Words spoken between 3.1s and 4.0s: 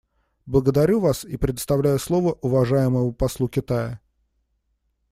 послу Китая.